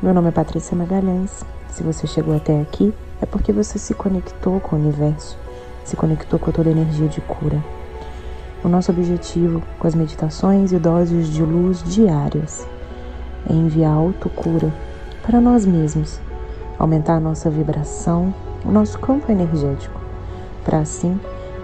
Meu 0.00 0.14
nome 0.14 0.28
é 0.28 0.30
Patrícia 0.30 0.76
Magalhães. 0.76 1.44
Se 1.70 1.82
você 1.82 2.06
chegou 2.06 2.36
até 2.36 2.60
aqui, 2.60 2.94
é 3.20 3.26
porque 3.26 3.52
você 3.52 3.80
se 3.80 3.92
conectou 3.94 4.60
com 4.60 4.76
o 4.76 4.78
universo, 4.78 5.36
se 5.84 5.96
conectou 5.96 6.38
com 6.38 6.52
toda 6.52 6.68
a 6.68 6.72
energia 6.72 7.08
de 7.08 7.20
cura. 7.20 7.60
O 8.62 8.68
nosso 8.68 8.92
objetivo 8.92 9.60
com 9.76 9.88
as 9.88 9.96
meditações 9.96 10.70
e 10.70 10.78
doses 10.78 11.26
de 11.26 11.42
luz 11.42 11.82
diárias 11.82 12.64
é 13.50 13.52
enviar 13.52 13.92
autocura 13.92 14.72
para 15.20 15.40
nós 15.40 15.66
mesmos, 15.66 16.20
aumentar 16.78 17.16
a 17.16 17.20
nossa 17.20 17.50
vibração, 17.50 18.32
o 18.64 18.70
nosso 18.70 19.00
campo 19.00 19.32
energético, 19.32 20.00
para 20.64 20.78
assim 20.78 21.18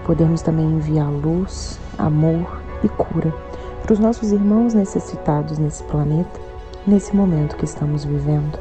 podermos 0.05 0.43
também 0.43 0.67
enviar 0.67 1.09
luz, 1.09 1.79
amor 1.97 2.61
e 2.83 2.89
cura 2.89 3.33
para 3.81 3.93
os 3.93 4.01
nossos 4.01 4.33
irmãos 4.33 4.75
necessitados 4.75 5.57
nesse 5.57 5.85
planeta 5.85 6.54
nesse 6.87 7.15
momento 7.15 7.57
que 7.57 7.65
estamos 7.65 8.05
vivendo. 8.05 8.59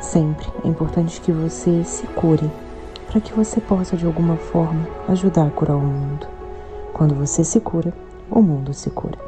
Sempre 0.00 0.46
é 0.64 0.68
importante 0.68 1.20
que 1.20 1.32
você 1.32 1.84
se 1.84 2.06
cure, 2.08 2.50
para 3.06 3.20
que 3.20 3.32
você 3.32 3.60
possa 3.60 3.96
de 3.96 4.06
alguma 4.06 4.36
forma 4.36 4.86
ajudar 5.08 5.46
a 5.46 5.50
curar 5.50 5.76
o 5.76 5.80
mundo. 5.80 6.26
Quando 6.92 7.14
você 7.14 7.44
se 7.44 7.60
cura, 7.60 7.92
o 8.30 8.40
mundo 8.40 8.72
se 8.72 8.90
cura. 8.90 9.18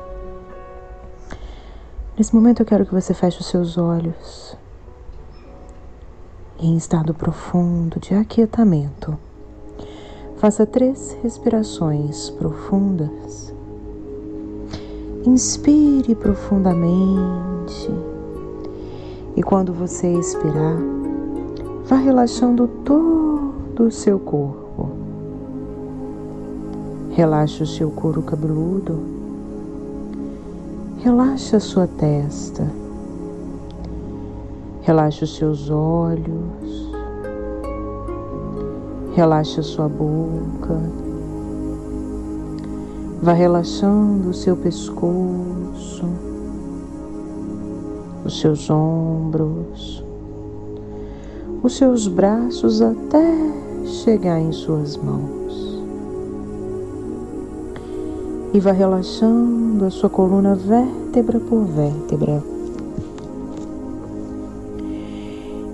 Nesse 2.16 2.34
momento 2.34 2.60
eu 2.60 2.66
quero 2.66 2.86
que 2.86 2.94
você 2.94 3.12
feche 3.12 3.40
os 3.40 3.46
seus 3.46 3.76
olhos 3.76 4.56
em 6.58 6.76
estado 6.76 7.12
profundo 7.12 8.00
de 8.00 8.14
aquietamento. 8.14 9.18
Faça 10.36 10.66
três 10.66 11.16
respirações 11.22 12.30
profundas 12.30 13.54
Inspire 15.26 16.14
profundamente. 16.14 17.90
E 19.34 19.42
quando 19.42 19.72
você 19.72 20.06
expirar, 20.06 20.78
vá 21.84 21.96
relaxando 21.96 22.68
todo 22.84 23.88
o 23.88 23.90
seu 23.90 24.20
corpo. 24.20 24.88
Relaxe 27.10 27.64
o 27.64 27.66
seu 27.66 27.90
couro 27.90 28.22
cabeludo, 28.22 29.00
relaxe 30.98 31.56
a 31.56 31.60
sua 31.60 31.88
testa, 31.88 32.70
relaxe 34.82 35.24
os 35.24 35.34
seus 35.34 35.68
olhos, 35.70 36.92
relaxe 39.16 39.58
a 39.58 39.62
sua 39.64 39.88
boca 39.88 41.05
Vá 43.26 43.32
relaxando 43.32 44.30
o 44.30 44.32
seu 44.32 44.56
pescoço, 44.56 46.04
os 48.24 48.38
seus 48.38 48.70
ombros, 48.70 50.04
os 51.60 51.76
seus 51.76 52.06
braços 52.06 52.80
até 52.80 53.26
chegar 53.84 54.38
em 54.38 54.52
suas 54.52 54.96
mãos. 54.96 55.82
E 58.54 58.60
vá 58.60 58.70
relaxando 58.70 59.86
a 59.86 59.90
sua 59.90 60.08
coluna 60.08 60.54
vértebra 60.54 61.40
por 61.40 61.64
vértebra. 61.64 62.40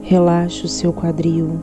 Relaxe 0.00 0.64
o 0.64 0.68
seu 0.68 0.90
quadril. 0.90 1.60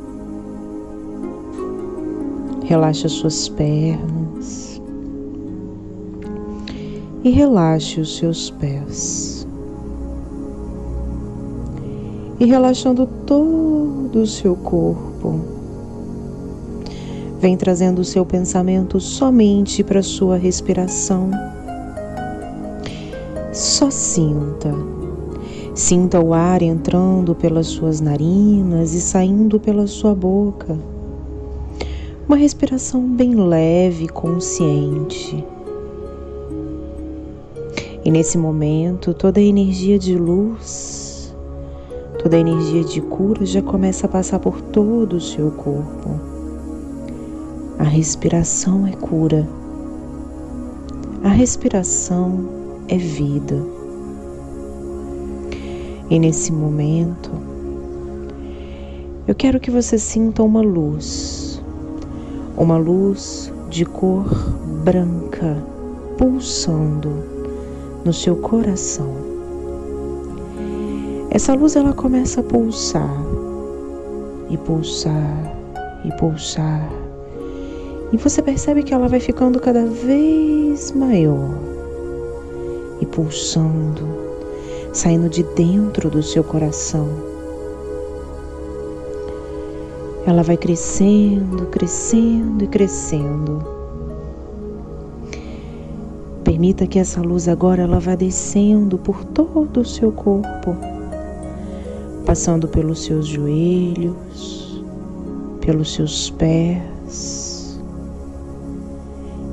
Relaxe 2.64 3.08
as 3.08 3.14
suas 3.14 3.50
pernas 3.50 4.19
e 7.24 7.30
relaxe 7.30 8.00
os 8.00 8.18
seus 8.18 8.50
pés. 8.50 9.48
E 12.40 12.46
relaxando 12.46 13.06
todo 13.26 14.22
o 14.22 14.28
seu 14.28 14.56
corpo, 14.56 15.42
vem 17.40 17.58
trazendo 17.58 18.00
o 18.00 18.06
seu 18.06 18.26
pensamento 18.26 19.00
somente 19.00 19.84
para 19.84 20.00
a 20.00 20.04
sua 20.04 20.38
respiração. 20.38 21.32
Só 23.52 23.92
sinta. 23.92 24.74
Sinta 25.76 26.20
o 26.20 26.34
ar 26.34 26.62
entrando 26.62 27.36
pelas 27.36 27.68
suas 27.68 28.00
narinas 28.00 28.94
e 28.94 29.02
saindo 29.02 29.60
pela 29.60 29.88
sua 29.88 30.16
boca. 30.16 30.78
Uma 32.28 32.38
respiração 32.38 33.02
bem 33.02 33.34
leve, 33.36 34.08
consciente. 34.08 35.44
E 38.10 38.12
nesse 38.12 38.40
momento, 38.40 39.14
toda 39.14 39.40
a 39.40 39.44
energia 39.44 40.00
de 40.00 40.18
luz, 40.18 41.32
toda 42.18 42.38
a 42.38 42.40
energia 42.40 42.84
de 42.84 43.02
cura 43.02 43.46
já 43.46 43.62
começa 43.62 44.08
a 44.08 44.10
passar 44.10 44.40
por 44.40 44.60
todo 44.62 45.18
o 45.18 45.22
seu 45.22 45.52
corpo. 45.52 46.20
A 47.78 47.84
respiração 47.84 48.88
é 48.88 48.94
cura. 48.94 49.48
A 51.24 51.30
respiração 51.30 52.50
é 52.88 52.98
vida. 52.98 53.64
E 56.10 56.18
nesse 56.18 56.52
momento, 56.52 57.30
eu 59.28 59.36
quero 59.36 59.60
que 59.60 59.70
você 59.70 60.00
sinta 60.00 60.42
uma 60.42 60.62
luz, 60.62 61.62
uma 62.58 62.76
luz 62.80 63.54
de 63.70 63.86
cor 63.86 64.34
branca 64.84 65.64
pulsando 66.18 67.39
no 68.04 68.14
seu 68.14 68.36
coração. 68.36 69.14
Essa 71.30 71.54
luz 71.54 71.76
ela 71.76 71.94
começa 71.94 72.42
a 72.42 72.44
pulsar 72.44 73.24
e 74.50 74.58
pulsar 74.58 75.56
e 76.06 76.12
pulsar. 76.14 76.90
E 78.12 78.18
você 78.18 78.42
percebe 78.42 78.84
que 78.84 78.94
ela 78.94 79.08
vai 79.08 79.20
ficando 79.20 79.60
cada 79.60 79.86
vez 79.86 80.92
maior 80.92 81.52
e 83.00 83.06
pulsando, 83.06 84.08
saindo 84.92 85.30
de 85.30 85.44
dentro 85.44 86.10
do 86.10 86.24
seu 86.24 86.44
coração. 86.44 87.08
Ela 90.26 90.42
vai 90.42 90.58
crescendo, 90.58 91.68
crescendo 91.68 92.64
e 92.64 92.68
crescendo 92.68 93.79
Permita 96.60 96.86
que 96.86 97.00
essa 97.00 97.22
luz 97.22 97.48
agora 97.48 97.84
ela 97.84 98.02
vá 98.02 98.16
descendo 98.16 98.98
por 98.98 99.24
todo 99.24 99.80
o 99.80 99.86
seu 99.86 100.12
corpo, 100.12 100.76
passando 102.26 102.68
pelos 102.68 103.06
seus 103.06 103.28
joelhos, 103.28 104.84
pelos 105.62 105.94
seus 105.94 106.30
pés. 106.32 107.80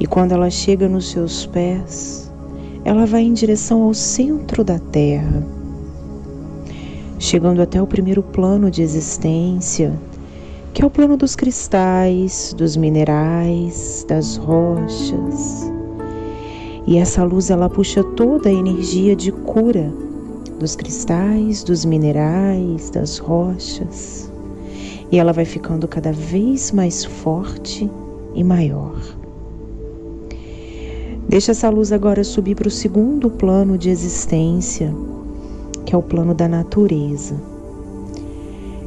E 0.01 0.05
quando 0.05 0.33
ela 0.33 0.51
chega 0.51 0.89
nos 0.89 1.09
seus 1.09 1.47
pés, 1.47 2.29
ela 2.85 3.07
vai 3.07 3.23
em 3.23 3.35
direção 3.35 3.85
ao 3.85 3.95
centro 3.95 4.65
da 4.65 4.81
Terra, 4.81 5.47
chegando 7.21 7.63
até 7.63 7.81
o 7.81 7.87
primeiro 7.87 8.21
plano 8.21 8.69
de 8.69 8.83
existência, 8.83 9.97
que 10.75 10.83
é 10.83 10.85
o 10.85 10.91
plano 10.91 11.17
dos 11.17 11.37
cristais, 11.37 12.53
dos 12.59 12.77
minerais, 12.77 14.05
das 14.09 14.37
rochas 14.37 15.76
e 16.87 16.99
essa 16.99 17.25
luz 17.25 17.51
ela 17.51 17.69
puxa 17.69 18.05
toda 18.05 18.49
a 18.49 18.53
energia 18.53 19.17
de 19.17 19.33
cura 19.33 19.93
dos 20.59 20.77
cristais, 20.77 21.65
dos 21.65 21.85
minerais, 21.85 22.91
das 22.91 23.19
rochas. 23.19 24.31
E 25.11 25.19
ela 25.19 25.33
vai 25.33 25.45
ficando 25.45 25.89
cada 25.89 26.13
vez 26.13 26.71
mais 26.73 27.05
forte 27.05 27.91
e 28.35 28.45
maior. 28.45 28.95
Deixa 31.29 31.51
essa 31.51 31.69
luz 31.69 31.91
agora 31.91 32.23
subir 32.23 32.55
para 32.55 32.69
o 32.69 32.71
segundo 32.71 33.29
plano 33.29 33.77
de 33.77 33.91
existência, 33.91 34.95
que 35.85 35.95
é 35.95 35.99
o 35.99 36.03
plano 36.03 36.33
da 36.33 36.47
natureza. 36.47 37.35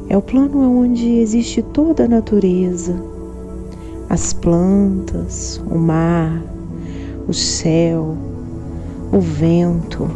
É 0.08 0.16
o 0.16 0.22
plano 0.22 0.58
onde 0.80 1.18
existe 1.18 1.62
toda 1.62 2.04
a 2.04 2.08
natureza, 2.08 2.96
as 4.08 4.32
plantas, 4.32 5.62
o 5.70 5.78
mar, 5.78 6.42
o 7.30 7.34
céu, 7.34 8.16
o 9.12 9.20
vento. 9.20 10.10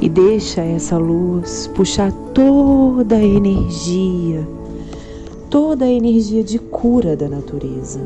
E 0.00 0.08
deixa 0.08 0.62
essa 0.62 0.98
luz 0.98 1.70
puxar 1.76 2.10
toda 2.34 3.14
a 3.14 3.22
energia, 3.22 4.46
toda 5.48 5.84
a 5.84 5.88
energia 5.88 6.42
de 6.42 6.58
cura 6.58 7.16
da 7.16 7.28
natureza. 7.28 8.00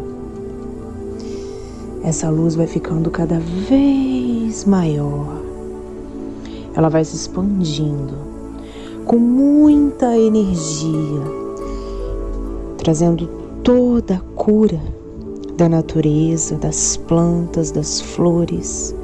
Essa 2.05 2.29
luz 2.29 2.55
vai 2.55 2.67
ficando 2.67 3.11
cada 3.11 3.41
vez 3.41 4.67
maior. 4.67 5.41
Ela 6.75 6.91
vai 6.91 7.03
se 7.03 7.17
expandindo 7.17 8.15
com 9.07 9.17
muita 9.17 10.15
energia, 10.19 11.23
trazendo 12.77 13.27
toda 13.63 14.17
a 14.17 14.21
cura 14.35 14.95
da 15.56 15.69
natureza, 15.69 16.56
das 16.56 16.97
plantas, 16.97 17.70
das 17.70 18.00
flores, 18.00 18.94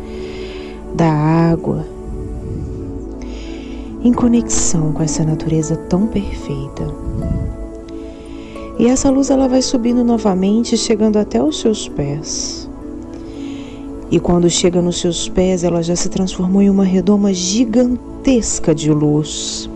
da 0.95 1.11
água. 1.11 1.87
em 4.05 4.13
conexão 4.13 4.93
com 4.93 5.03
essa 5.03 5.25
natureza 5.25 5.77
tão 5.77 6.09
perfeita. 6.09 6.93
E 8.79 8.87
essa 8.87 9.09
luz 9.11 9.31
ela 9.31 9.47
vai 9.47 9.63
subindo 9.63 10.03
novamente, 10.03 10.77
chegando 10.77 11.19
até 11.19 11.43
os 11.43 11.61
seus 11.61 11.89
pés. 11.89 12.69
E 14.11 14.19
quando 14.19 14.51
chega 14.51 14.83
nos 14.83 15.01
seus 15.01 15.29
pés, 15.29 15.63
ela 15.63 15.83
já 15.83 15.95
se 15.95 16.09
transformou 16.09 16.61
em 16.61 16.69
uma 16.69 16.85
redoma 16.85 17.33
gigantesca 17.33 18.75
de 18.75 18.91
luz. 18.91 19.71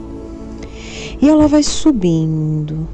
E 1.23 1.29
ela 1.29 1.47
vai 1.47 1.63
subindo, 1.63 2.89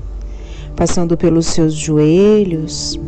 passando 0.76 1.16
pelos 1.16 1.46
seus 1.46 1.74
joelhos, 1.74 3.00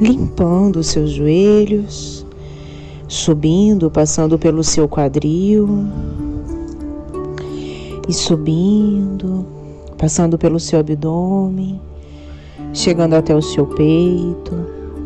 limpando 0.00 0.76
os 0.76 0.88
seus 0.88 1.10
joelhos, 1.10 2.26
subindo, 3.08 3.90
passando 3.90 4.38
pelo 4.38 4.62
seu 4.62 4.88
quadril 4.88 5.68
e 8.08 8.12
subindo, 8.12 9.46
passando 9.96 10.36
pelo 10.36 10.60
seu 10.60 10.78
abdômen, 10.78 11.80
chegando 12.72 13.14
até 13.14 13.34
o 13.34 13.42
seu 13.42 13.66
peito, 13.66 14.54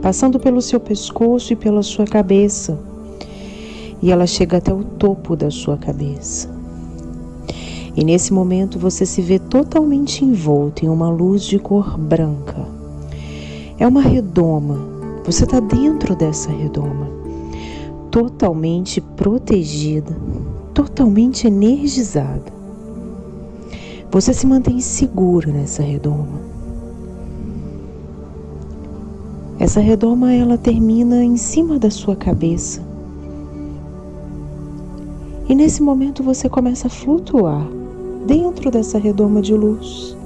passando 0.03 0.39
pelo 0.41 0.61
seu 0.61 0.81
pescoço 0.81 1.53
e 1.53 1.57
pela 1.57 1.83
sua 1.83 2.05
cabeça. 2.05 2.79
E 4.03 4.11
ela 4.11 4.27
chega 4.27 4.57
até 4.57 4.73
o 4.73 4.83
topo 4.83 5.37
da 5.37 5.51
sua 5.51 5.77
cabeça. 5.77 6.49
E 7.95 8.05
nesse 8.05 8.33
momento 8.33 8.79
você 8.79 9.05
se 9.05 9.21
vê 9.21 9.39
totalmente 9.39 10.25
envolto 10.25 10.85
em 10.85 10.89
uma 10.89 11.11
luz 11.11 11.43
de 11.43 11.59
cor 11.59 11.99
branca. 11.99 12.80
É 13.81 13.89
uma 13.89 14.03
redoma. 14.03 14.77
Você 15.25 15.45
está 15.45 15.59
dentro 15.59 16.15
dessa 16.15 16.51
redoma, 16.51 17.09
totalmente 18.11 19.01
protegida, 19.01 20.15
totalmente 20.75 21.47
energizada. 21.47 22.53
Você 24.11 24.35
se 24.35 24.47
mantém 24.47 24.81
seguro 24.81 25.51
nessa 25.51 25.83
redoma. 25.83 26.41
Essa 29.59 29.81
redoma 29.81 30.31
ela 30.31 30.59
termina 30.59 31.25
em 31.25 31.39
cima 31.39 31.79
da 31.79 31.91
sua 31.91 32.15
cabeça. 32.15 32.83
E 35.49 35.55
nesse 35.55 35.83
momento 35.83 36.23
você 36.23 36.51
começa 36.51 36.87
a 36.89 36.91
flutuar 36.91 37.67
dentro 38.27 38.71
dessa 38.71 38.99
redoma 38.99 39.41
de 39.41 39.55
luz. 39.55 40.20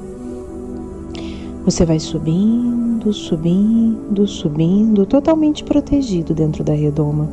Você 1.65 1.87
vai 1.87 1.99
subindo, 1.99 3.11
subindo, 3.13 4.27
subindo, 4.27 5.07
totalmente 5.07 5.65
protegido 5.65 6.35
dentro 6.35 6.63
da 6.63 6.75
redoma. 6.75 7.29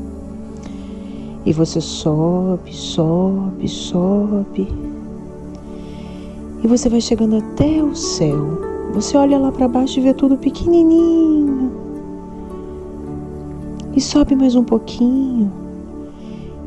E 1.45 1.51
você 1.51 1.81
sobe, 1.81 2.73
sobe, 2.73 3.67
sobe. 3.67 4.67
E 6.63 6.67
você 6.67 6.87
vai 6.87 7.01
chegando 7.01 7.37
até 7.37 7.83
o 7.83 7.93
céu. 7.93 8.61
Você 8.93 9.17
olha 9.17 9.37
lá 9.37 9.51
para 9.51 9.67
baixo 9.67 9.99
e 9.99 10.03
vê 10.03 10.13
tudo 10.13 10.37
pequenininho, 10.37 11.71
e 13.93 13.99
sobe 13.99 14.35
mais 14.35 14.55
um 14.55 14.63
pouquinho. 14.63 15.51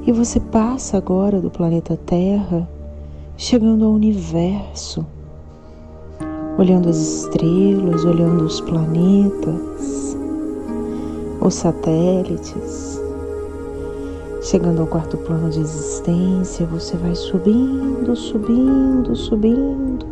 E 0.07 0.13
você 0.13 0.39
passa 0.39 0.99
agora 0.99 1.41
do 1.41 1.51
planeta 1.51 1.99
Terra, 2.05 2.69
chegando 3.37 3.87
ao 3.87 3.93
universo, 3.93 5.07
olhando 6.59 6.89
as 6.89 6.97
estrelas, 6.97 8.05
olhando 8.05 8.45
os 8.45 8.61
planetas, 8.61 10.17
os 11.41 11.55
satélites. 11.55 13.01
Chegando 14.43 14.83
ao 14.83 14.87
quarto 14.87 15.17
plano 15.17 15.49
de 15.51 15.61
existência, 15.61 16.67
você 16.67 16.97
vai 16.97 17.15
subindo, 17.15 18.15
subindo, 18.15 19.17
subindo. 19.17 20.07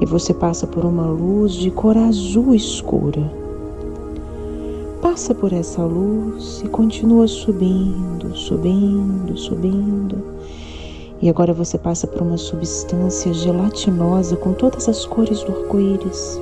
E 0.00 0.06
você 0.06 0.34
passa 0.34 0.66
por 0.66 0.84
uma 0.84 1.06
luz 1.06 1.52
de 1.52 1.70
cor 1.70 1.96
azul 1.96 2.54
escura 2.54 3.48
passa 5.18 5.34
por 5.34 5.52
essa 5.52 5.82
luz 5.84 6.62
e 6.64 6.68
continua 6.68 7.26
subindo, 7.26 8.36
subindo, 8.36 9.36
subindo. 9.36 10.37
E 11.20 11.28
agora 11.28 11.52
você 11.52 11.76
passa 11.76 12.06
por 12.06 12.22
uma 12.22 12.36
substância 12.36 13.32
gelatinosa 13.32 14.36
com 14.36 14.52
todas 14.52 14.88
as 14.88 15.04
cores 15.04 15.42
do 15.42 15.52
arco-íris. 15.52 16.40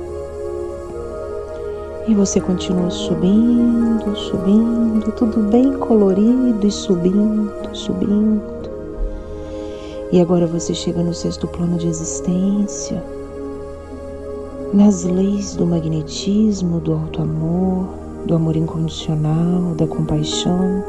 E 2.07 2.13
você 2.13 2.39
continua 2.39 2.89
subindo, 2.91 4.15
subindo, 4.15 5.11
tudo 5.13 5.49
bem 5.49 5.73
colorido 5.79 6.65
e 6.65 6.71
subindo, 6.71 7.51
subindo. 7.73 8.41
E 10.11 10.21
agora 10.21 10.45
você 10.45 10.73
chega 10.73 11.01
no 11.01 11.13
sexto 11.13 11.47
plano 11.47 11.77
de 11.77 11.87
existência, 11.87 13.03
nas 14.71 15.03
leis 15.03 15.55
do 15.55 15.65
magnetismo, 15.65 16.79
do 16.79 16.93
alto 16.93 17.23
amor, 17.23 17.87
do 18.25 18.35
amor 18.35 18.55
incondicional, 18.55 19.73
da 19.75 19.87
compaixão, 19.87 20.83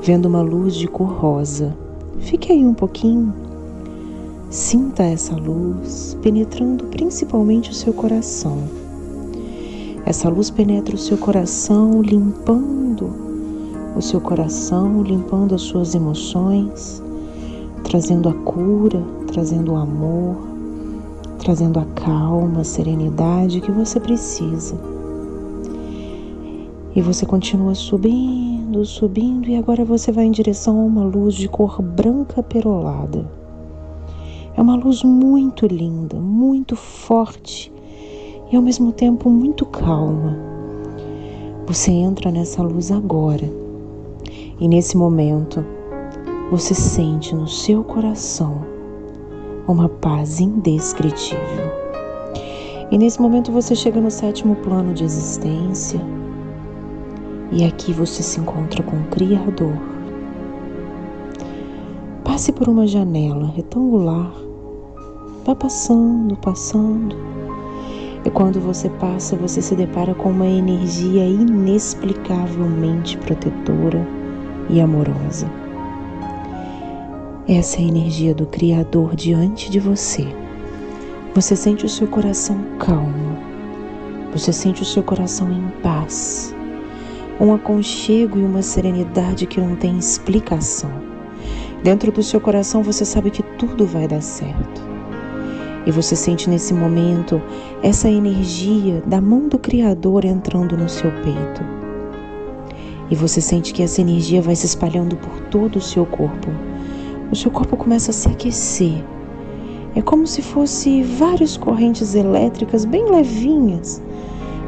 vendo 0.00 0.26
uma 0.26 0.40
luz 0.40 0.76
de 0.76 0.86
cor 0.86 1.08
rosa. 1.08 1.81
Fique 2.22 2.52
aí 2.52 2.64
um 2.64 2.74
pouquinho. 2.74 3.34
Sinta 4.48 5.02
essa 5.02 5.34
luz 5.34 6.16
penetrando 6.22 6.84
principalmente 6.84 7.70
o 7.70 7.74
seu 7.74 7.92
coração. 7.92 8.58
Essa 10.04 10.28
luz 10.28 10.50
penetra 10.50 10.94
o 10.94 10.98
seu 10.98 11.16
coração, 11.16 12.00
limpando 12.02 13.12
o 13.96 14.00
seu 14.00 14.20
coração, 14.20 15.02
limpando 15.02 15.54
as 15.54 15.62
suas 15.62 15.94
emoções, 15.94 17.02
trazendo 17.84 18.28
a 18.28 18.34
cura, 18.34 19.02
trazendo 19.26 19.72
o 19.72 19.76
amor, 19.76 20.36
trazendo 21.38 21.78
a 21.80 21.84
calma, 21.94 22.60
a 22.60 22.64
serenidade 22.64 23.60
que 23.60 23.70
você 23.70 23.98
precisa. 23.98 24.76
E 26.94 27.00
você 27.00 27.26
continua 27.26 27.74
subindo, 27.74 28.61
subindo, 28.84 29.48
e 29.48 29.56
agora 29.56 29.84
você 29.84 30.10
vai 30.10 30.24
em 30.24 30.30
direção 30.30 30.80
a 30.80 30.84
uma 30.84 31.04
luz 31.04 31.34
de 31.34 31.48
cor 31.48 31.82
branca 31.82 32.42
perolada. 32.42 33.30
É 34.56 34.60
uma 34.60 34.76
luz 34.76 35.02
muito 35.02 35.66
linda, 35.66 36.18
muito 36.18 36.74
forte 36.74 37.72
e 38.50 38.56
ao 38.56 38.62
mesmo 38.62 38.92
tempo 38.92 39.30
muito 39.30 39.66
calma. 39.66 40.36
Você 41.66 41.90
entra 41.90 42.30
nessa 42.30 42.62
luz 42.62 42.90
agora, 42.90 43.50
e 44.58 44.66
nesse 44.66 44.96
momento 44.96 45.64
você 46.50 46.74
sente 46.74 47.34
no 47.34 47.46
seu 47.46 47.84
coração 47.84 48.62
uma 49.68 49.88
paz 49.88 50.40
indescritível. 50.40 51.70
E 52.90 52.98
nesse 52.98 53.20
momento 53.20 53.50
você 53.52 53.74
chega 53.74 54.00
no 54.00 54.10
sétimo 54.10 54.56
plano 54.56 54.92
de 54.92 55.04
existência 55.04 56.00
e 57.52 57.64
aqui 57.64 57.92
você 57.92 58.22
se 58.22 58.40
encontra 58.40 58.82
com 58.82 58.96
o 58.96 59.04
Criador. 59.04 59.76
Passe 62.24 62.50
por 62.50 62.66
uma 62.66 62.86
janela 62.86 63.48
retangular, 63.48 64.32
vá 65.44 65.54
passando, 65.54 66.34
passando. 66.36 67.14
E 68.24 68.30
quando 68.30 68.58
você 68.58 68.88
passa, 68.88 69.36
você 69.36 69.60
se 69.60 69.74
depara 69.74 70.14
com 70.14 70.30
uma 70.30 70.46
energia 70.46 71.26
inexplicavelmente 71.26 73.18
protetora 73.18 74.06
e 74.70 74.80
amorosa. 74.80 75.46
Essa 77.46 77.80
é 77.80 77.84
a 77.84 77.88
energia 77.88 78.34
do 78.34 78.46
Criador 78.46 79.14
diante 79.14 79.70
de 79.70 79.78
você. 79.78 80.26
Você 81.34 81.54
sente 81.54 81.84
o 81.84 81.88
seu 81.88 82.06
coração 82.06 82.56
calmo, 82.78 83.36
você 84.32 84.52
sente 84.52 84.82
o 84.82 84.86
seu 84.86 85.02
coração 85.02 85.50
em 85.52 85.68
paz 85.82 86.54
um 87.40 87.52
aconchego 87.54 88.38
e 88.38 88.44
uma 88.44 88.62
serenidade 88.62 89.46
que 89.46 89.60
não 89.60 89.74
tem 89.76 89.98
explicação. 89.98 90.90
Dentro 91.82 92.12
do 92.12 92.22
seu 92.22 92.40
coração 92.40 92.82
você 92.82 93.04
sabe 93.04 93.30
que 93.30 93.42
tudo 93.42 93.86
vai 93.86 94.06
dar 94.06 94.22
certo. 94.22 94.82
E 95.84 95.90
você 95.90 96.14
sente 96.14 96.48
nesse 96.48 96.72
momento 96.72 97.42
essa 97.82 98.08
energia 98.08 99.02
da 99.04 99.20
mão 99.20 99.48
do 99.48 99.58
Criador 99.58 100.24
entrando 100.24 100.76
no 100.76 100.88
seu 100.88 101.10
peito. 101.10 101.62
E 103.10 103.16
você 103.16 103.40
sente 103.40 103.74
que 103.74 103.82
essa 103.82 104.00
energia 104.00 104.40
vai 104.40 104.54
se 104.54 104.66
espalhando 104.66 105.16
por 105.16 105.40
todo 105.50 105.76
o 105.76 105.82
seu 105.82 106.06
corpo. 106.06 106.48
O 107.32 107.36
seu 107.36 107.50
corpo 107.50 107.76
começa 107.76 108.12
a 108.12 108.14
se 108.14 108.28
aquecer. 108.28 109.04
É 109.96 110.00
como 110.00 110.26
se 110.26 110.40
fosse 110.40 111.02
várias 111.02 111.56
correntes 111.56 112.14
elétricas 112.14 112.84
bem 112.84 113.10
levinhas, 113.10 114.00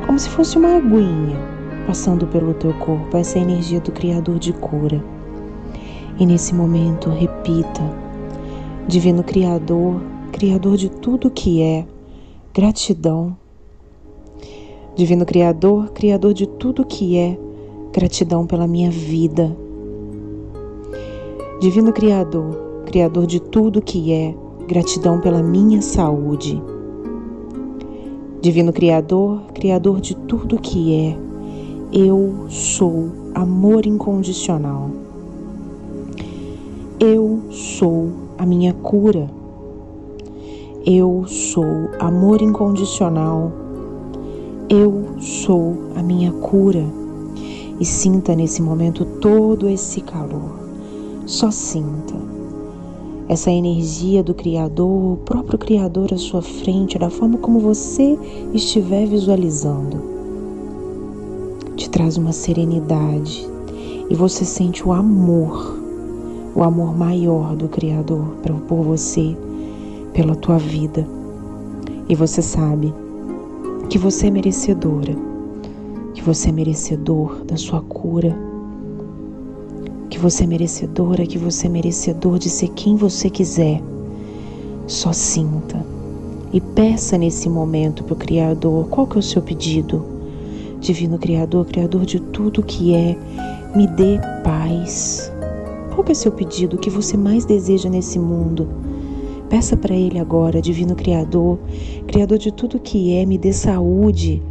como 0.05 0.19
se 0.19 0.29
fosse 0.29 0.59
uma 0.59 0.77
aguinha 0.77 1.54
passando 1.87 2.27
pelo 2.27 2.55
teu 2.55 2.73
corpo 2.75 3.17
essa 3.17 3.39
energia 3.39 3.81
do 3.81 3.93
Criador 3.93 4.39
de 4.39 4.53
cura. 4.53 5.03
E 6.19 6.27
nesse 6.27 6.55
momento, 6.55 7.11
repita: 7.11 7.83
Divino 8.87 9.23
Criador, 9.23 10.01
Criador 10.33 10.77
de 10.77 10.91
tudo 10.91 11.31
que 11.31 11.63
é, 11.63 11.87
gratidão. 12.53 13.37
Divino 14.95 15.25
Criador, 15.25 15.91
Criador 15.91 16.33
de 16.33 16.47
tudo 16.47 16.85
que 16.85 17.17
é, 17.17 17.39
gratidão 17.93 18.47
pela 18.47 18.67
minha 18.67 18.91
vida. 18.91 19.57
Divino 21.61 21.93
Criador, 21.93 22.83
Criador 22.87 23.27
de 23.27 23.41
tudo 23.41 23.83
que 23.83 24.13
é, 24.13 24.35
gratidão 24.69 25.21
pela 25.21 25.43
minha 25.43 25.81
saúde. 25.83 26.63
Divino 28.41 28.73
Criador, 28.73 29.41
Criador 29.55 30.01
de 30.01 30.15
tudo 30.15 30.61
que 30.61 30.95
é, 30.95 31.24
eu 31.97 32.47
sou 32.49 33.09
amor 33.37 33.87
incondicional. 33.87 34.91
Eu 36.99 37.41
sou 37.53 38.09
a 38.37 38.45
minha 38.45 38.75
cura. 38.75 39.31
Eu 40.85 41.25
sou 41.29 41.65
amor 42.01 42.43
incondicional. 42.43 43.53
Eu 44.69 45.21
sou 45.21 45.77
a 45.95 46.03
minha 46.03 46.33
cura. 46.33 46.85
E 47.79 47.85
sinta 47.85 48.35
nesse 48.35 48.61
momento 48.61 49.05
todo 49.21 49.69
esse 49.69 50.01
calor. 50.01 50.51
Só 51.27 51.53
sinta 51.53 52.15
essa 53.29 53.53
energia 53.53 54.21
do 54.21 54.35
Criador, 54.35 55.13
o 55.13 55.17
próprio 55.19 55.61
Criador 55.61 56.13
à 56.13 56.19
sua 56.19 56.43
frente, 56.43 56.99
da 56.99 57.09
forma 57.09 57.39
como 57.39 57.61
você 57.61 58.19
estiver 58.53 59.07
visualizando. 59.07 60.14
Te 61.77 61.91
traz 61.91 62.17
uma 62.17 62.33
serenidade 62.33 63.49
e 64.09 64.15
você 64.15 64.45
sente 64.45 64.87
o 64.87 64.93
amor, 64.93 65.79
o 66.55 66.63
amor 66.63 66.97
maior 66.97 67.57
do 67.57 67.69
Criador 67.69 68.37
por 68.69 68.83
você, 68.83 69.37
pela 70.13 70.37
tua 70.37 70.59
vida. 70.59 71.07
E 72.09 72.15
você 72.15 72.41
sabe 72.41 72.93
que 73.89 73.99
você 73.99 74.29
é 74.29 74.31
merecedora, 74.31 75.15
que 76.15 76.23
você 76.23 76.49
é 76.49 76.53
merecedor 76.53 77.45
da 77.45 77.57
sua 77.57 77.81
cura 77.81 78.37
que 80.15 80.19
você 80.21 80.45
é 80.45 80.47
merecedora, 80.47 81.27
que 81.27 81.37
você 81.37 81.67
é 81.67 81.69
merecedor 81.69 82.39
de 82.39 82.49
ser 82.49 82.69
quem 82.69 82.95
você 82.95 83.29
quiser. 83.29 83.83
Só 84.87 85.13
sinta 85.13 85.85
e 86.53 86.61
peça 86.61 87.19
nesse 87.19 87.49
momento 87.49 88.05
para 88.05 88.15
o 88.15 88.17
Criador 88.17 88.87
qual 88.87 89.09
que 89.09 89.17
é 89.17 89.19
o 89.19 89.23
seu 89.23 89.43
pedido. 89.43 90.14
Divino 90.85 91.17
Criador, 91.17 91.65
Criador 91.65 92.05
de 92.05 92.21
tudo 92.21 92.63
que 92.63 92.95
é, 92.95 93.17
me 93.75 93.87
dê 93.87 94.21
paz. 94.45 95.33
Qual 95.95 96.05
é 96.07 96.13
o 96.13 96.15
seu 96.15 96.31
pedido, 96.31 96.77
o 96.77 96.79
que 96.79 96.91
você 96.91 97.17
mais 97.17 97.47
deseja 97.47 97.89
nesse 97.89 98.19
mundo? 98.19 98.69
Peça 99.49 99.79
para 99.79 99.95
Ele 99.95 100.19
agora, 100.19 100.61
Divino 100.61 100.95
Criador, 100.95 101.59
Criador 102.07 102.37
de 102.37 102.53
tudo 102.53 102.79
que 102.79 103.15
é, 103.15 103.25
me 103.25 103.39
dê 103.39 103.51
saúde. 103.51 104.43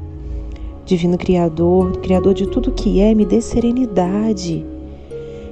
Divino 0.87 1.19
Criador, 1.19 1.99
Criador 1.99 2.33
de 2.33 2.47
tudo 2.47 2.71
que 2.71 2.99
é, 2.99 3.13
me 3.13 3.25
dê 3.25 3.39
serenidade. 3.39 4.65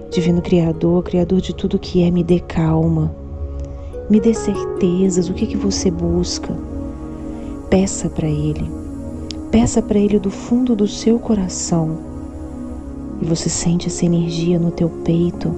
Divino 0.09 0.41
Criador, 0.41 1.03
Criador 1.03 1.41
de 1.41 1.53
tudo 1.53 1.77
que 1.77 2.01
é, 2.01 2.09
me 2.09 2.23
dê 2.23 2.39
calma, 2.39 3.15
me 4.09 4.19
dê 4.19 4.33
certezas, 4.33 5.29
o 5.29 5.33
que, 5.35 5.45
que 5.45 5.57
você 5.57 5.91
busca. 5.91 6.57
Peça 7.69 8.09
para 8.09 8.27
Ele, 8.27 8.80
peça 9.51 9.81
para 9.81 10.00
Ele 10.00 10.17
do 10.17 10.31
fundo 10.31 10.75
do 10.75 10.88
seu 10.88 11.20
coração 11.20 11.98
e 13.22 13.25
você 13.25 13.50
sente 13.50 13.88
essa 13.88 14.05
energia 14.05 14.58
no 14.58 14.72
teu 14.72 14.89
peito 14.89 15.53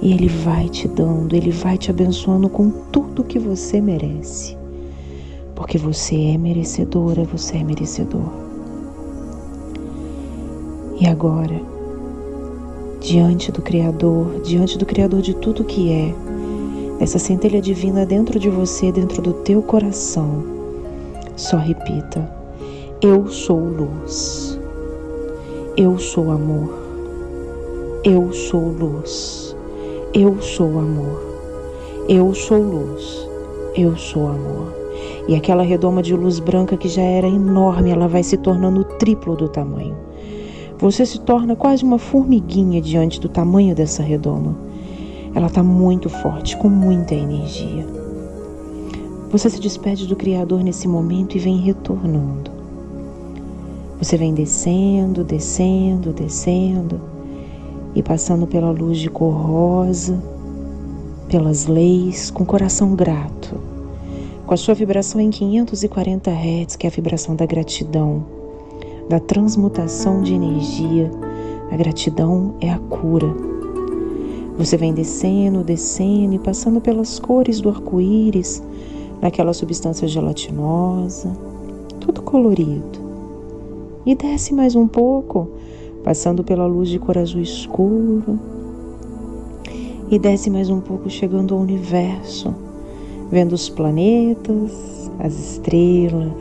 e 0.00 0.12
Ele 0.12 0.28
vai 0.28 0.68
te 0.68 0.86
dando, 0.86 1.34
Ele 1.34 1.50
vai 1.50 1.76
te 1.76 1.90
abençoando 1.90 2.48
com 2.48 2.70
tudo 2.70 3.24
que 3.24 3.38
você 3.38 3.80
merece, 3.80 4.56
porque 5.56 5.76
você 5.76 6.14
é 6.14 6.38
merecedora, 6.38 7.24
você 7.24 7.56
é 7.56 7.64
merecedor. 7.64 8.30
E 11.00 11.06
agora, 11.06 11.60
diante 13.00 13.50
do 13.50 13.60
Criador, 13.60 14.40
diante 14.42 14.78
do 14.78 14.86
Criador 14.86 15.20
de 15.20 15.34
tudo 15.34 15.64
que 15.64 15.90
é, 15.90 16.14
essa 17.00 17.18
centelha 17.18 17.60
divina 17.60 18.06
dentro 18.06 18.38
de 18.38 18.48
você, 18.48 18.92
dentro 18.92 19.20
do 19.20 19.32
teu 19.32 19.60
coração. 19.60 20.44
Só 21.36 21.56
repita: 21.56 22.37
Eu 23.00 23.28
sou 23.28 23.60
luz. 23.60 24.58
Eu 25.76 26.00
sou 26.00 26.32
amor. 26.32 26.74
Eu 28.02 28.32
sou 28.32 28.72
luz. 28.72 29.54
Eu 30.12 30.42
sou 30.42 30.66
amor. 30.80 31.22
Eu 32.08 32.34
sou 32.34 32.60
luz. 32.60 33.28
Eu 33.76 33.96
sou 33.96 34.26
amor. 34.26 34.74
E 35.28 35.36
aquela 35.36 35.62
redoma 35.62 36.02
de 36.02 36.12
luz 36.12 36.40
branca 36.40 36.76
que 36.76 36.88
já 36.88 37.02
era 37.02 37.28
enorme, 37.28 37.92
ela 37.92 38.08
vai 38.08 38.24
se 38.24 38.36
tornando 38.36 38.80
o 38.80 38.84
triplo 38.98 39.36
do 39.36 39.48
tamanho. 39.48 39.94
Você 40.80 41.06
se 41.06 41.20
torna 41.20 41.54
quase 41.54 41.84
uma 41.84 42.00
formiguinha 42.00 42.80
diante 42.80 43.20
do 43.20 43.28
tamanho 43.28 43.76
dessa 43.76 44.02
redoma. 44.02 44.58
Ela 45.36 45.46
está 45.46 45.62
muito 45.62 46.08
forte, 46.08 46.56
com 46.56 46.68
muita 46.68 47.14
energia. 47.14 47.86
Você 49.30 49.48
se 49.48 49.60
despede 49.60 50.04
do 50.04 50.16
Criador 50.16 50.64
nesse 50.64 50.88
momento 50.88 51.36
e 51.36 51.38
vem 51.38 51.58
retornando. 51.58 52.57
Você 54.00 54.16
vem 54.16 54.32
descendo, 54.32 55.24
descendo, 55.24 56.12
descendo 56.12 57.00
e 57.94 58.02
passando 58.02 58.46
pela 58.46 58.70
luz 58.70 58.98
de 58.98 59.10
cor 59.10 59.34
rosa, 59.34 60.22
pelas 61.28 61.66
leis, 61.66 62.30
com 62.30 62.44
coração 62.44 62.94
grato, 62.94 63.56
com 64.46 64.54
a 64.54 64.56
sua 64.56 64.74
vibração 64.74 65.20
em 65.20 65.30
540 65.30 66.30
Hz, 66.30 66.76
que 66.76 66.86
é 66.86 66.90
a 66.90 66.92
vibração 66.92 67.34
da 67.34 67.44
gratidão 67.44 68.38
da 69.08 69.18
transmutação 69.18 70.22
de 70.22 70.34
energia. 70.34 71.10
A 71.70 71.76
gratidão 71.76 72.54
é 72.60 72.70
a 72.70 72.78
cura. 72.78 73.34
Você 74.58 74.76
vem 74.76 74.92
descendo, 74.92 75.64
descendo 75.64 76.34
e 76.34 76.38
passando 76.38 76.80
pelas 76.80 77.18
cores 77.18 77.60
do 77.60 77.70
arco-íris, 77.70 78.62
naquela 79.20 79.52
substância 79.52 80.06
gelatinosa, 80.06 81.32
tudo 82.00 82.22
colorido. 82.22 83.07
E 84.08 84.14
desce 84.14 84.54
mais 84.54 84.74
um 84.74 84.88
pouco, 84.88 85.50
passando 86.02 86.42
pela 86.42 86.64
luz 86.64 86.88
de 86.88 86.98
cor 86.98 87.18
azul 87.18 87.42
escuro. 87.42 88.40
E 90.10 90.18
desce 90.18 90.48
mais 90.48 90.70
um 90.70 90.80
pouco, 90.80 91.10
chegando 91.10 91.54
ao 91.54 91.60
universo, 91.60 92.54
vendo 93.30 93.52
os 93.52 93.68
planetas, 93.68 95.10
as 95.18 95.38
estrelas, 95.38 96.32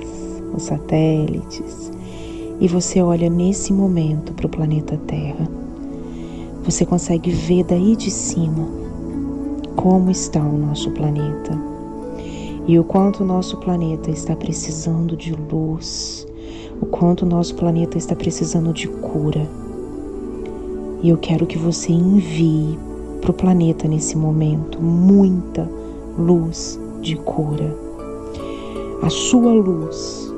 os 0.55 0.63
satélites. 0.63 1.91
E 2.61 2.69
você 2.69 3.01
olha 3.01 3.29
nesse 3.29 3.73
momento 3.73 4.31
para 4.31 4.47
o 4.47 4.49
planeta 4.49 4.97
Terra, 5.05 5.45
você 6.63 6.85
consegue 6.85 7.31
ver 7.31 7.65
daí 7.65 7.97
de 7.97 8.09
cima 8.09 8.65
como 9.75 10.09
está 10.09 10.41
o 10.41 10.57
nosso 10.57 10.89
planeta. 10.91 11.51
E 12.65 12.79
o 12.79 12.83
quanto 12.85 13.23
o 13.23 13.27
nosso 13.27 13.57
planeta 13.57 14.09
está 14.09 14.37
precisando 14.37 15.17
de 15.17 15.33
luz, 15.33 16.26
o 16.81 16.85
quanto 16.85 17.23
o 17.23 17.27
nosso 17.27 17.55
planeta 17.55 17.97
está 17.97 18.15
precisando 18.15 18.71
de 18.73 18.87
cura. 18.87 19.47
E 21.01 21.09
eu 21.09 21.17
quero 21.17 21.45
que 21.45 21.57
você 21.57 21.91
envie 21.91 22.77
para 23.21 23.31
o 23.31 23.33
planeta 23.33 23.87
nesse 23.87 24.17
momento 24.17 24.81
muita 24.81 25.69
luz 26.17 26.79
de 27.01 27.15
cura. 27.15 27.75
A 29.01 29.09
sua 29.09 29.53
luz 29.53 30.33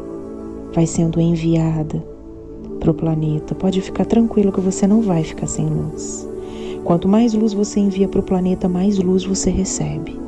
vai 0.74 0.86
sendo 0.86 1.20
enviada 1.20 2.04
para 2.80 2.92
o 2.92 2.94
planeta. 2.94 3.56
Pode 3.56 3.82
ficar 3.82 4.06
tranquilo 4.06 4.52
que 4.52 4.62
você 4.62 4.86
não 4.86 5.02
vai 5.02 5.24
ficar 5.24 5.48
sem 5.48 5.68
luz. 5.68 6.28
Quanto 6.84 7.08
mais 7.08 7.34
luz 7.34 7.54
você 7.54 7.80
envia 7.80 8.08
para 8.08 8.20
o 8.20 8.24
planeta, 8.24 8.68
mais 8.68 8.98
luz 8.98 9.24
você 9.24 9.50
recebe. 9.50 10.20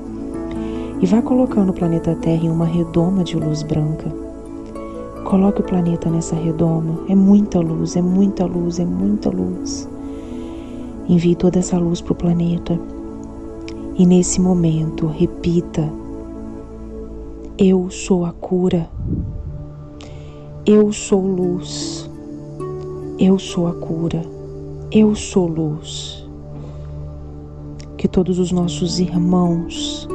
E 1.01 1.05
vá 1.05 1.21
colocando 1.21 1.69
o 1.69 1.73
planeta 1.73 2.15
Terra 2.15 2.45
em 2.45 2.49
uma 2.49 2.65
redoma 2.65 3.23
de 3.23 3.35
luz 3.35 3.63
branca. 3.63 4.30
Coloque 5.31 5.61
o 5.61 5.63
planeta 5.63 6.09
nessa 6.09 6.35
redoma. 6.35 7.05
É 7.07 7.15
muita 7.15 7.61
luz, 7.61 7.95
é 7.95 8.01
muita 8.01 8.45
luz, 8.45 8.79
é 8.79 8.85
muita 8.85 9.29
luz. 9.29 9.87
Envie 11.07 11.37
toda 11.37 11.57
essa 11.57 11.77
luz 11.77 12.01
para 12.01 12.11
o 12.11 12.15
planeta. 12.17 12.77
E 13.97 14.05
nesse 14.05 14.41
momento, 14.41 15.07
repita: 15.07 15.89
Eu 17.57 17.89
sou 17.89 18.25
a 18.25 18.33
cura. 18.33 18.89
Eu 20.65 20.91
sou 20.91 21.25
luz. 21.25 22.09
Eu 23.17 23.39
sou 23.39 23.67
a 23.67 23.73
cura. 23.73 24.25
Eu 24.91 25.15
sou 25.15 25.47
luz. 25.47 26.27
Que 27.97 28.09
todos 28.09 28.37
os 28.37 28.51
nossos 28.51 28.99
irmãos, 28.99 30.09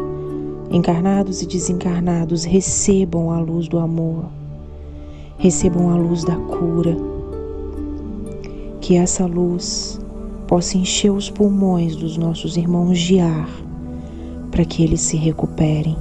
encarnados 0.71 1.41
e 1.41 1.47
desencarnados, 1.47 2.45
recebam 2.45 3.31
a 3.31 3.41
luz 3.41 3.67
do 3.67 3.79
amor, 3.79 4.27
recebam 5.39 5.91
a 5.91 5.97
luz 5.97 6.25
da 6.25 6.37
cura. 6.37 6.97
Que 8.81 8.97
essa 8.97 9.27
luz 9.27 10.01
possa 10.47 10.79
encher 10.79 11.11
os 11.11 11.29
pulmões 11.29 11.97
dos 11.97 12.17
nossos 12.17 12.57
irmãos 12.57 12.99
de 12.99 13.19
ar, 13.19 13.49
para 14.51 14.65
que 14.65 14.83
eles 14.83 15.01
se 15.01 15.17
recuperem. 15.17 15.97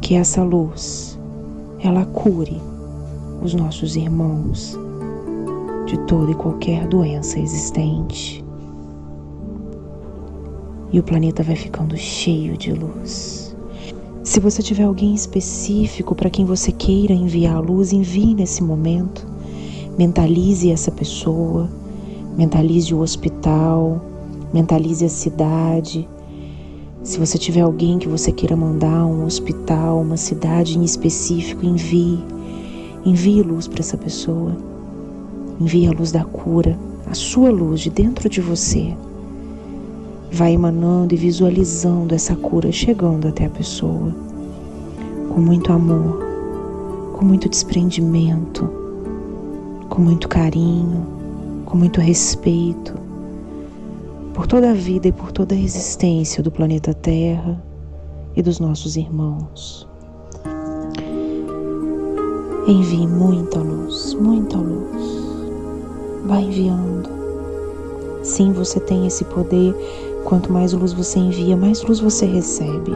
Que 0.00 0.14
essa 0.14 0.42
luz 0.42 1.18
ela 1.80 2.04
cure 2.06 2.60
os 3.42 3.54
nossos 3.54 3.94
irmãos 3.94 4.76
de 5.86 5.96
toda 6.06 6.32
e 6.32 6.34
qualquer 6.34 6.86
doença 6.88 7.38
existente. 7.38 8.44
e 10.92 10.98
o 10.98 11.02
planeta 11.02 11.42
vai 11.42 11.56
ficando 11.56 11.96
cheio 11.96 12.56
de 12.56 12.72
luz. 12.72 13.47
Se 14.28 14.40
você 14.40 14.62
tiver 14.62 14.82
alguém 14.82 15.14
específico 15.14 16.14
para 16.14 16.28
quem 16.28 16.44
você 16.44 16.70
queira 16.70 17.14
enviar 17.14 17.56
a 17.56 17.60
luz, 17.60 17.94
envie 17.94 18.34
nesse 18.34 18.62
momento. 18.62 19.26
Mentalize 19.98 20.70
essa 20.70 20.90
pessoa, 20.90 21.66
mentalize 22.36 22.94
o 22.94 23.00
hospital, 23.00 24.04
mentalize 24.52 25.02
a 25.02 25.08
cidade. 25.08 26.06
Se 27.02 27.18
você 27.18 27.38
tiver 27.38 27.62
alguém 27.62 27.98
que 27.98 28.06
você 28.06 28.30
queira 28.30 28.54
mandar 28.54 29.06
um 29.06 29.24
hospital, 29.24 30.02
uma 30.02 30.18
cidade 30.18 30.78
em 30.78 30.84
específico, 30.84 31.64
envie. 31.64 32.22
Envie 33.06 33.42
luz 33.42 33.66
para 33.66 33.80
essa 33.80 33.96
pessoa. 33.96 34.54
Envie 35.58 35.86
a 35.86 35.90
luz 35.90 36.12
da 36.12 36.26
cura, 36.26 36.78
a 37.06 37.14
sua 37.14 37.48
luz 37.48 37.80
de 37.80 37.88
dentro 37.88 38.28
de 38.28 38.42
você 38.42 38.94
vai 40.30 40.52
emanando 40.52 41.14
e 41.14 41.16
visualizando 41.16 42.14
essa 42.14 42.36
cura 42.36 42.70
chegando 42.70 43.28
até 43.28 43.46
a 43.46 43.50
pessoa, 43.50 44.14
com 45.32 45.40
muito 45.40 45.72
amor, 45.72 46.20
com 47.14 47.24
muito 47.24 47.48
desprendimento, 47.48 48.68
com 49.88 50.00
muito 50.00 50.28
carinho, 50.28 51.06
com 51.64 51.76
muito 51.76 52.00
respeito 52.00 52.94
por 54.38 54.46
toda 54.46 54.70
a 54.70 54.74
vida 54.74 55.08
e 55.08 55.12
por 55.12 55.32
toda 55.32 55.54
a 55.54 55.58
existência 55.58 56.42
do 56.42 56.50
planeta 56.50 56.94
Terra 56.94 57.60
e 58.36 58.42
dos 58.42 58.60
nossos 58.60 58.96
irmãos. 58.96 59.88
Envie 62.68 63.06
muita 63.06 63.58
luz, 63.58 64.14
muita 64.14 64.58
luz. 64.58 65.24
Vai 66.26 66.42
enviando. 66.44 67.08
Sim, 68.22 68.52
você 68.52 68.78
tem 68.78 69.06
esse 69.06 69.24
poder 69.24 69.74
Quanto 70.28 70.52
mais 70.52 70.74
luz 70.74 70.92
você 70.92 71.18
envia, 71.18 71.56
mais 71.56 71.82
luz 71.82 72.00
você 72.00 72.26
recebe. 72.26 72.94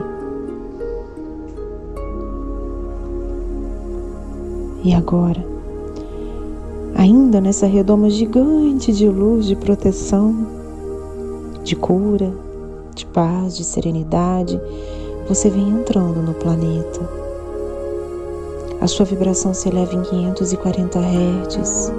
E 4.85 4.93
agora, 4.93 5.43
ainda 6.95 7.41
nessa 7.41 7.65
redoma 7.65 8.11
gigante 8.11 8.93
de 8.93 9.09
luz, 9.09 9.47
de 9.47 9.57
proteção, 9.57 10.47
de 11.65 11.75
cura, 11.75 12.31
de 12.95 13.07
paz, 13.07 13.57
de 13.57 13.65
serenidade, 13.65 14.61
você 15.27 15.49
vem 15.49 15.71
entrando 15.71 16.21
no 16.21 16.35
planeta. 16.35 17.01
A 18.79 18.87
sua 18.87 19.07
vibração 19.07 19.55
se 19.55 19.71
eleva 19.71 19.95
em 19.95 20.03
540 20.03 20.99
Hz. 20.99 21.93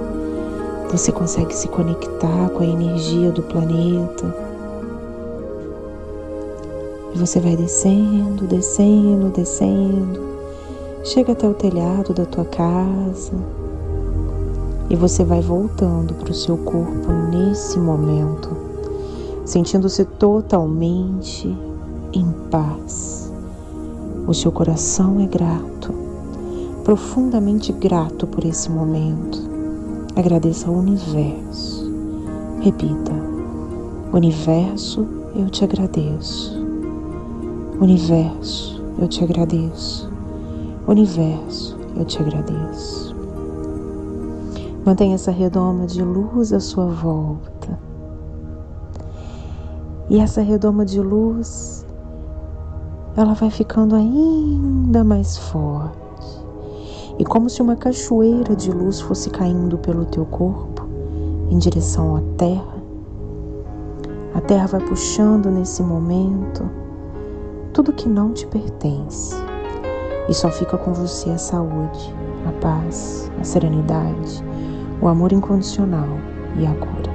Você 0.92 1.10
consegue 1.10 1.52
se 1.52 1.66
conectar 1.66 2.50
com 2.50 2.62
a 2.62 2.66
energia 2.66 3.32
do 3.32 3.42
planeta 3.42 4.43
você 7.18 7.38
vai 7.38 7.56
descendo, 7.56 8.46
descendo, 8.46 9.30
descendo, 9.30 10.20
chega 11.04 11.32
até 11.32 11.48
o 11.48 11.54
telhado 11.54 12.12
da 12.12 12.26
tua 12.26 12.44
casa 12.44 13.32
e 14.90 14.96
você 14.96 15.24
vai 15.24 15.40
voltando 15.40 16.14
para 16.14 16.30
o 16.30 16.34
seu 16.34 16.56
corpo 16.56 17.12
nesse 17.30 17.78
momento, 17.78 18.50
sentindo-se 19.44 20.04
totalmente 20.04 21.56
em 22.12 22.26
paz. 22.50 23.32
O 24.26 24.32
seu 24.32 24.50
coração 24.50 25.20
é 25.20 25.26
grato, 25.26 25.94
profundamente 26.82 27.72
grato 27.72 28.26
por 28.26 28.44
esse 28.44 28.70
momento. 28.70 29.38
Agradeça 30.16 30.68
ao 30.68 30.74
universo. 30.74 31.92
Repita: 32.60 33.12
Universo, 34.12 35.06
eu 35.34 35.50
te 35.50 35.64
agradeço. 35.64 36.63
Universo, 37.80 38.80
eu 39.00 39.08
te 39.08 39.24
agradeço. 39.24 40.08
Universo, 40.86 41.76
eu 41.96 42.04
te 42.04 42.22
agradeço. 42.22 43.16
Mantenha 44.86 45.16
essa 45.16 45.32
redoma 45.32 45.84
de 45.84 46.00
luz 46.00 46.52
à 46.52 46.60
sua 46.60 46.86
volta. 46.86 47.76
E 50.08 50.20
essa 50.20 50.40
redoma 50.40 50.84
de 50.84 51.00
luz, 51.00 51.84
ela 53.16 53.34
vai 53.34 53.50
ficando 53.50 53.96
ainda 53.96 55.02
mais 55.02 55.36
forte. 55.36 55.98
E 57.18 57.24
como 57.24 57.50
se 57.50 57.60
uma 57.60 57.74
cachoeira 57.74 58.54
de 58.54 58.70
luz 58.70 59.00
fosse 59.00 59.30
caindo 59.30 59.78
pelo 59.78 60.04
teu 60.04 60.24
corpo 60.24 60.86
em 61.50 61.58
direção 61.58 62.14
à 62.14 62.20
terra, 62.38 62.82
a 64.32 64.40
terra 64.40 64.68
vai 64.68 64.80
puxando 64.80 65.50
nesse 65.50 65.82
momento 65.82 66.83
tudo 67.74 67.92
que 67.92 68.08
não 68.08 68.32
te 68.32 68.46
pertence. 68.46 69.34
E 70.28 70.32
só 70.32 70.48
fica 70.48 70.78
com 70.78 70.94
você 70.94 71.28
a 71.30 71.38
saúde, 71.38 72.14
a 72.48 72.52
paz, 72.60 73.30
a 73.38 73.44
serenidade, 73.44 74.42
o 75.02 75.08
amor 75.08 75.32
incondicional 75.32 76.08
e 76.56 76.64
a 76.64 76.72
cura. 76.74 77.12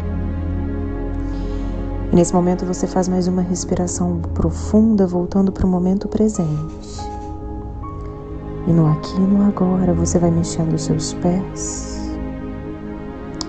E 2.11 2.15
nesse 2.15 2.33
momento 2.33 2.65
você 2.65 2.85
faz 2.85 3.07
mais 3.07 3.27
uma 3.27 3.41
respiração 3.41 4.19
profunda, 4.33 5.07
voltando 5.07 5.51
para 5.51 5.65
o 5.65 5.69
momento 5.69 6.07
presente. 6.07 6.99
E 8.67 8.73
no 8.73 8.85
aqui 8.91 9.15
e 9.15 9.19
no 9.21 9.47
agora 9.47 9.93
você 9.93 10.19
vai 10.19 10.29
mexendo 10.29 10.73
os 10.73 10.83
seus 10.83 11.13
pés, 11.13 12.11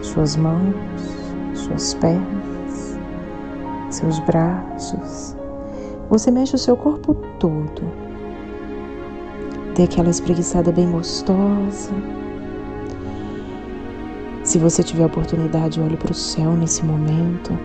suas 0.01 0.37
mãos, 0.37 0.75
suas 1.55 1.95
pernas, 1.95 2.99
seus 3.91 4.19
braços, 4.21 5.37
você 6.11 6.29
mexe 6.29 6.57
o 6.57 6.59
seu 6.59 6.77
corpo 6.77 7.15
todo. 7.39 7.83
Dê 9.77 9.85
aquela 9.85 10.11
espreguiçada 10.11 10.73
bem 10.73 10.91
gostosa. 10.91 11.93
Se 14.43 14.59
você 14.59 14.83
tiver 14.83 15.07
oportunidade, 15.07 15.81
olhe 15.81 15.97
para 15.97 16.11
o 16.11 16.15
céu 16.15 16.53
nesse 16.55 16.85
momento, 16.85 17.57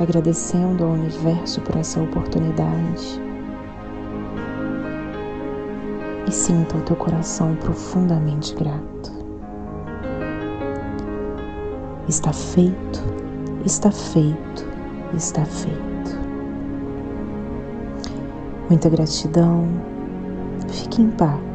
agradecendo 0.00 0.82
ao 0.82 0.90
universo 0.90 1.60
por 1.60 1.76
essa 1.76 2.02
oportunidade. 2.02 3.22
E 6.26 6.32
sinta 6.32 6.76
o 6.76 6.82
teu 6.82 6.96
coração 6.96 7.54
profundamente 7.54 8.52
grato. 8.56 9.12
Está 12.08 12.32
feito, 12.32 13.04
está 13.64 13.92
feito, 13.92 14.66
está 15.14 15.44
feito. 15.44 15.85
Muita 18.68 18.88
gratidão. 18.88 19.64
Fique 20.68 21.00
em 21.00 21.10
paz. 21.10 21.45